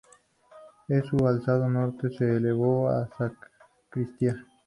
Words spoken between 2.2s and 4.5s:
levantó la sacristía.